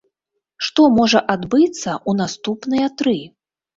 Што 0.67 0.85
можа 0.95 1.21
адбыцца 1.35 1.91
ў 2.09 2.21
наступныя 2.23 2.85
тры? 3.03 3.17